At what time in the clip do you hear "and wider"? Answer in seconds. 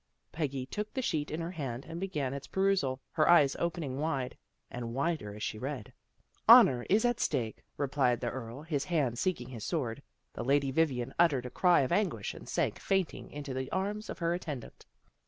4.71-5.35